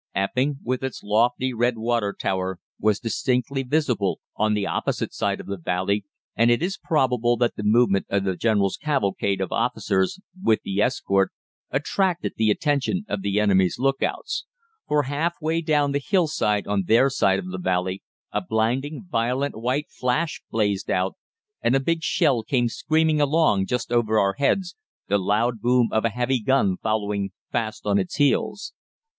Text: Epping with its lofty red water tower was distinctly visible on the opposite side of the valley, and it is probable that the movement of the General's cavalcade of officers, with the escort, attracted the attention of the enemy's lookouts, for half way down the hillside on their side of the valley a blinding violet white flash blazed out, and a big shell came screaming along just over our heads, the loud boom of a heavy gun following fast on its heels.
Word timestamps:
Epping 0.15 0.57
with 0.63 0.81
its 0.83 1.03
lofty 1.03 1.53
red 1.53 1.77
water 1.77 2.11
tower 2.19 2.57
was 2.79 2.99
distinctly 2.99 3.61
visible 3.61 4.19
on 4.35 4.55
the 4.55 4.65
opposite 4.65 5.13
side 5.13 5.39
of 5.39 5.45
the 5.45 5.59
valley, 5.59 6.03
and 6.35 6.49
it 6.49 6.63
is 6.63 6.75
probable 6.81 7.37
that 7.37 7.55
the 7.55 7.61
movement 7.61 8.07
of 8.09 8.23
the 8.23 8.35
General's 8.35 8.77
cavalcade 8.77 9.39
of 9.39 9.51
officers, 9.51 10.19
with 10.41 10.59
the 10.63 10.81
escort, 10.81 11.31
attracted 11.69 12.33
the 12.35 12.49
attention 12.49 13.05
of 13.07 13.21
the 13.21 13.39
enemy's 13.39 13.77
lookouts, 13.77 14.45
for 14.87 15.03
half 15.03 15.35
way 15.39 15.61
down 15.61 15.91
the 15.91 16.01
hillside 16.03 16.65
on 16.65 16.85
their 16.87 17.07
side 17.07 17.37
of 17.37 17.51
the 17.51 17.59
valley 17.59 18.01
a 18.31 18.41
blinding 18.41 19.05
violet 19.07 19.55
white 19.55 19.85
flash 19.91 20.41
blazed 20.49 20.89
out, 20.89 21.13
and 21.61 21.75
a 21.75 21.79
big 21.79 22.01
shell 22.01 22.41
came 22.41 22.67
screaming 22.67 23.21
along 23.21 23.67
just 23.67 23.91
over 23.91 24.17
our 24.17 24.33
heads, 24.39 24.75
the 25.09 25.19
loud 25.19 25.61
boom 25.61 25.89
of 25.91 26.03
a 26.03 26.09
heavy 26.09 26.41
gun 26.41 26.75
following 26.81 27.29
fast 27.51 27.85
on 27.85 27.99
its 27.99 28.15
heels. 28.15 28.73